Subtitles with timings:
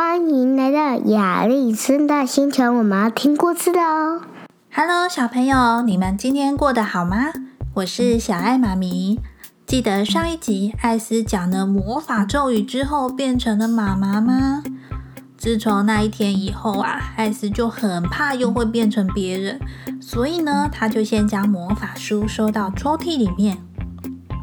[0.00, 4.20] 欢迎来到亚丽森的星球，我们要听故事的哦。
[4.72, 7.32] Hello，小朋友，你们今天过得好吗？
[7.74, 9.18] 我是小爱妈咪。
[9.66, 14.62] 记得上一集艾斯讲了魔法咒语之后变成了妈妈吗？
[15.36, 19.58] 自从那一天以后啊，艾斯就很怕又会变成别人，
[20.00, 23.58] 所以呢，他就先将魔法书收到抽屉里面。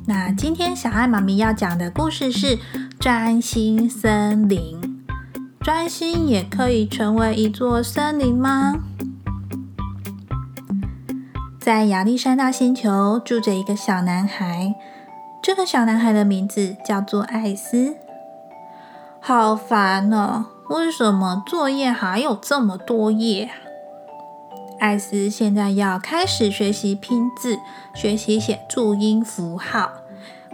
[0.05, 2.57] 那今天小爱妈咪要讲的故事是
[2.99, 4.81] 《专心森林》。
[5.65, 8.75] 专心也可以成为一座森林吗？
[11.59, 14.75] 在亚历山大星球住着一个小男孩，
[15.41, 17.95] 这个小男孩的名字叫做艾斯。
[19.19, 20.45] 好烦哦！
[20.69, 23.49] 为什么作业还有这么多页？
[24.79, 27.57] 艾斯现在要开始学习拼字，
[27.95, 29.89] 学习写注音符号。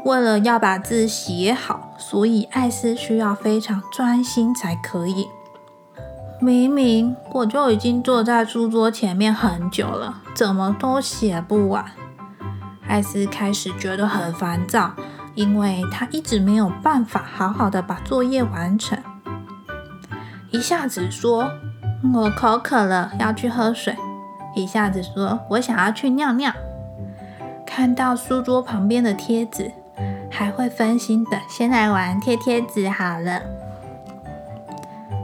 [0.05, 1.80] 为了要把字写好，
[2.11, 5.29] 所以艾斯需要非常专心才可以。
[6.41, 11.85] 明明我就已经坐在书桌前面很久了，怎么都写不完？
[12.85, 14.91] 艾斯开始觉得很烦躁，
[15.35, 19.01] 因为他一直没有办法好好的把作业完成。
[20.49, 21.49] 一下子说
[22.13, 23.93] 我口渴了，要去喝水；
[24.53, 26.51] 一下子说我想要去尿尿。
[27.65, 29.71] 看到书桌旁边的贴纸。
[30.41, 33.43] 还会分心的，先来玩贴贴纸好了。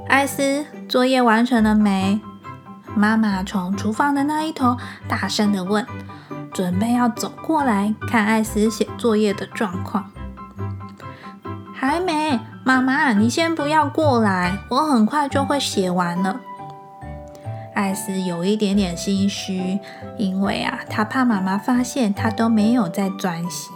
[0.07, 2.21] 艾斯，作业完成了没？
[2.95, 5.83] 妈妈从厨房的那一头大声的问，
[6.53, 10.11] 准备要走过来看艾斯写作业的状况。
[11.73, 16.39] 还没，妈妈，你先不要过来，我很快就会写完了。
[17.73, 19.79] 艾斯有一点点心虚，
[20.19, 23.75] 因为啊，他怕妈妈发现他都没有在专心。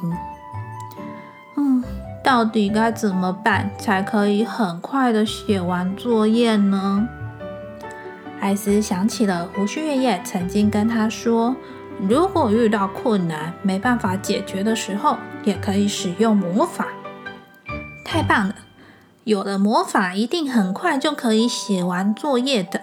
[2.32, 7.06] 到底该怎么办才可以很快的写完作业呢？
[8.40, 11.54] 艾斯想起了胡须爷爷曾经跟他说
[12.08, 16.88] ：“如果遇到困难没办法解决的时候，也可以使用魔法。”
[18.06, 18.56] 太棒了！
[19.26, 22.80] 有了魔法，一定很快就可以写完作业的。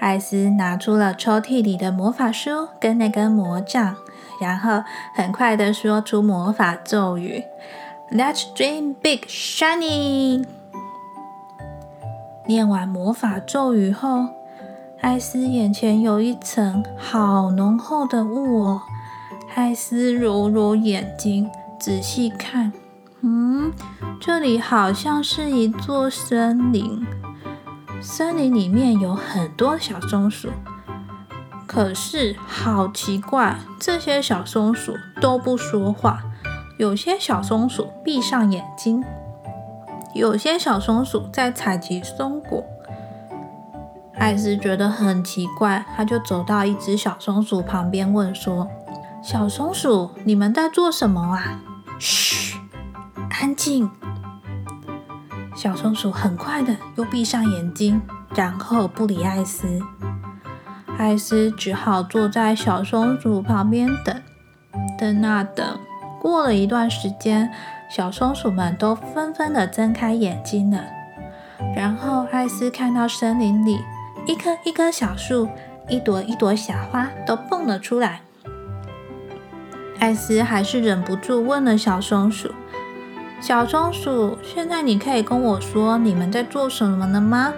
[0.00, 3.94] 艾斯拿出了抽屉里的魔法书跟那根魔杖。
[4.40, 4.82] 然后
[5.14, 7.44] 很快的说出魔法咒语
[8.14, 10.44] ：“Let's dream big, shiny。”
[12.46, 14.28] 念完魔法咒语后，
[15.00, 18.82] 艾斯眼前有一层好浓厚的雾哦。
[19.54, 22.72] 艾斯揉揉眼睛，仔细看，
[23.22, 23.72] 嗯，
[24.20, 27.04] 这里好像是一座森林。
[28.00, 30.50] 森林里面有很多小松鼠。
[31.66, 36.22] 可是好奇怪，这些小松鼠都不说话。
[36.76, 39.04] 有些小松鼠闭上眼睛，
[40.12, 42.64] 有些小松鼠在采集松果。
[44.16, 48.68] 艾斯觉得很奇怪，他就走到一只小松鼠旁边问说
[49.22, 51.60] ：“小松鼠，你们在做什么啊
[52.00, 52.58] ？”“嘘，
[53.30, 53.88] 安静。”
[55.54, 58.02] 小松鼠很快的又闭上眼睛，
[58.34, 59.80] 然后不理艾斯。
[60.98, 64.20] 艾斯只好坐在小松鼠旁边等，
[64.98, 65.78] 等啊等。
[66.24, 67.52] 过了一段时间，
[67.90, 70.82] 小松鼠们都纷纷的睁开眼睛了。
[71.76, 73.78] 然后艾斯看到森林里
[74.26, 75.46] 一棵一棵小树，
[75.86, 78.22] 一朵一朵小花都蹦了出来。
[79.98, 82.50] 艾斯还是忍不住问了小松鼠
[83.38, 87.52] ：“小松鼠，现在你可以跟我说你们在做什么了吗？”“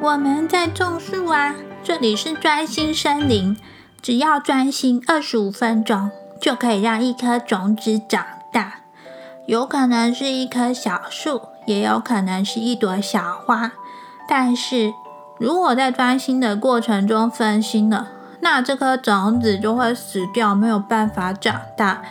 [0.00, 3.56] 我们在种树啊。”这里是专心森林，
[4.00, 6.12] 只要专心二十五分钟，
[6.44, 8.22] 就可以让一颗种子长
[8.52, 8.80] 大。
[9.46, 13.72] 有可能是一棵小树，也有可能是一朵小花。
[14.28, 14.92] 但是
[15.38, 18.08] 如果在专心的过程中分心了，
[18.40, 22.02] 那这颗种子就会死掉，没有办法长大。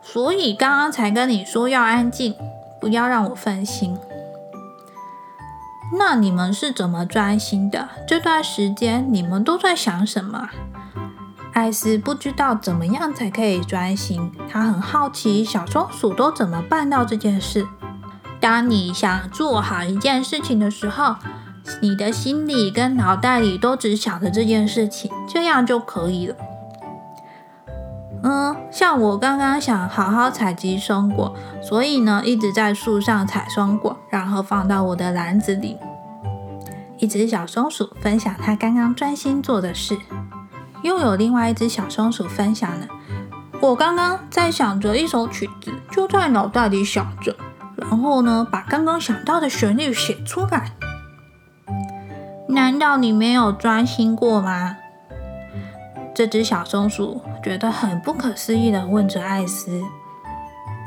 [0.00, 2.34] 所以刚刚才跟你说要安静，
[2.80, 3.98] 不要让我分心。
[5.98, 7.90] 那你们是怎么专心的？
[8.08, 10.48] 这段时间你们都在想什么？
[11.52, 17.66] 艾斯不知道怎么样才可以专心，他很好奇小松鼠都怎么办到这件事。
[18.40, 21.16] 当你想做好一件事情的时候，
[21.80, 26.36] 你的心里跟脑袋里都只想着这件事情，这样就可以了。
[28.24, 35.76] 嗯，像我刚刚想好好采集松果，所以呢一直在树上采松果，然后放到我的篮子里。
[36.98, 39.98] 一只小松鼠分享它刚刚专心做的事，
[40.82, 42.86] 又有另外一只小松鼠分享了：
[43.60, 47.34] 我刚刚在想着一首曲子，就在脑袋里想着，
[47.76, 50.72] 然后呢把刚刚想到的旋律写出来。
[52.48, 54.76] 难道你没有专心过吗？
[56.14, 59.80] 这只小松鼠觉得很不可思议的问着艾斯：“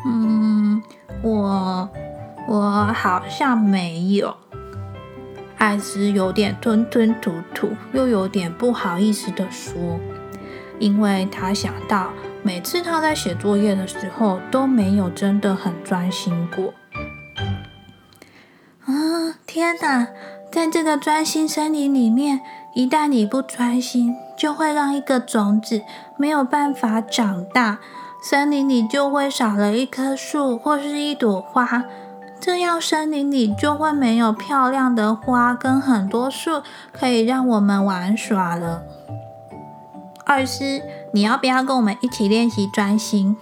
[0.05, 0.83] 嗯，
[1.23, 1.89] 我
[2.47, 4.35] 我好像没有。”
[5.57, 9.99] 艾斯有点吞吞吐吐，又有点不好意思的说
[10.79, 12.11] ：“因为他想到
[12.43, 16.73] 每次他在写作业的时候都没有真的很专心过。”
[18.85, 20.07] 啊，天哪！
[20.51, 22.39] 在这个专心森林里面，
[22.75, 25.81] 一旦你不专心，就会让一个种子
[26.17, 27.79] 没有办法长大，
[28.21, 31.83] 森林里就会少了一棵树或是一朵花，
[32.45, 36.61] 这样森林里就会没有漂亮的花跟很多树
[36.93, 38.83] 可以让我们玩耍了。
[40.27, 43.35] 二师，你要不要跟我们一起练习专心？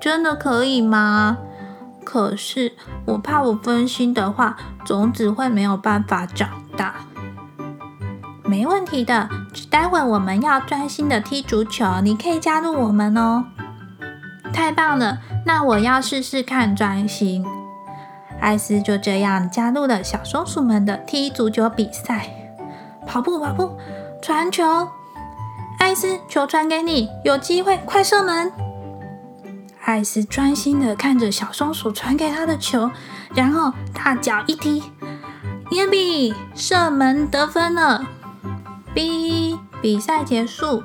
[0.00, 1.38] 真的可以吗？
[2.02, 2.72] 可是
[3.04, 6.96] 我怕我分心的话，种子会没有办法长大。
[8.42, 9.28] 没问题的，
[9.70, 13.44] 待会我们要专心的踢足球，你可以加入我们哦。
[14.52, 17.46] 太棒了，那我要试试看专心。
[18.40, 22.28] 艾斯就这样加入了小松鼠们的踢足球比赛。
[23.06, 23.76] 跑步，跑步，
[24.22, 24.88] 传球。
[25.78, 28.52] 艾斯，球传给你，有机会，快射门。
[29.82, 32.90] 艾斯专心的看着小松鼠传给他的球，
[33.34, 34.82] 然后大脚一踢，
[35.70, 38.06] 耶比射门得分了。
[38.94, 40.82] B 比赛结束，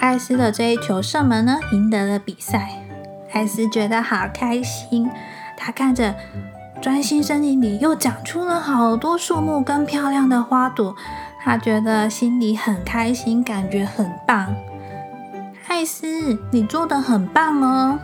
[0.00, 2.82] 艾斯的这一球射门呢，赢得了比赛。
[3.32, 5.08] 艾斯觉得好开心，
[5.56, 6.14] 他看着
[6.86, 10.94] 专心森林里又长出了好多树木跟漂亮的花朵，
[11.42, 14.54] 他觉得心里很开心，感觉很棒。
[15.66, 17.98] 艾斯，你做的很棒哦。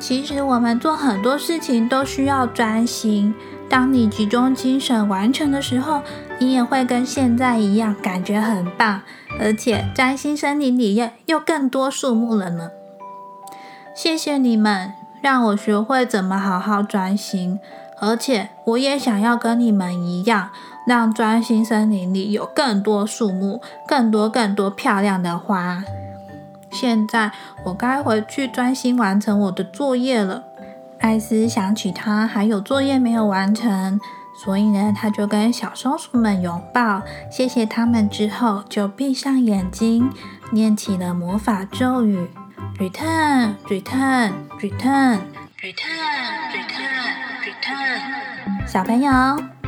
[0.00, 3.32] 其实我们做很多事情都需要专心。
[3.70, 6.02] 当你集中精神完成的时候，
[6.40, 9.02] 你也会跟现在一样，感觉很棒。
[9.38, 12.70] 而且专心森林里又又更多树木了呢。
[13.94, 14.92] 谢谢你们，
[15.24, 17.58] 让我学会怎么好好专心。
[17.98, 20.50] 而且我也想要跟你们一样，
[20.86, 25.82] 让专心森林里有更多树木，更多更多漂亮的花。
[26.70, 27.32] 现在
[27.64, 30.44] 我该回去专心完成我的作业了。
[30.98, 33.98] 艾斯想起他还有作业没有完成，
[34.44, 37.00] 所以呢，他就跟小松鼠们拥抱，
[37.30, 40.12] 谢谢他们之后，就闭上眼睛，
[40.52, 42.28] 念起了魔法咒语
[42.78, 45.20] ：Return, Return, Return,
[45.62, 48.00] Return, Return, Return
[48.58, 48.66] return。
[48.66, 49.12] 小朋友，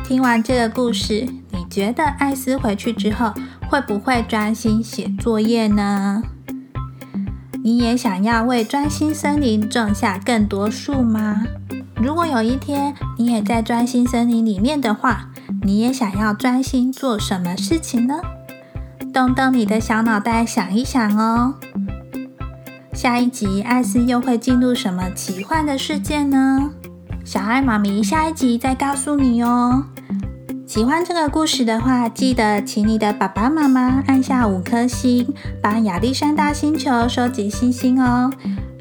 [0.03, 3.33] 听完这个故事，你觉得艾斯回去之后
[3.69, 6.21] 会不会专心写作业呢？
[7.63, 11.43] 你也想要为专心森林种下更多树吗？
[11.95, 15.29] 如果有一天你也在专心森林里面的话，
[15.63, 18.19] 你也想要专心做什么事情呢？
[19.13, 21.55] 动动你的小脑袋想一想哦。
[22.97, 26.71] 下一集艾斯又会进入什么奇幻的世界呢？
[27.23, 29.83] 小爱妈咪下一集再告诉你哦。
[30.65, 38.31] 喜欢这个故事的话，记得请你的爸爸妈妈按下五颗星，帮亚历山大星球收集星星哦。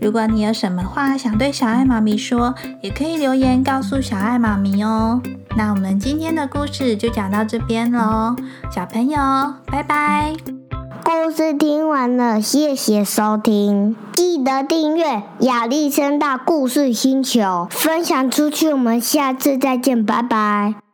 [0.00, 5.20] 如果你有什么话想对小爱妈咪说，也可以留言告诉小爱妈咪哦。
[5.54, 8.34] 那我们今天的故事就讲到这边喽，
[8.74, 9.18] 小朋友，
[9.66, 10.55] 拜拜。
[11.06, 18.72] 故事听完了，谢谢收听，记得订阅亚历山大故事星球，分享出去。
[18.72, 20.85] 我们下次再见，拜拜。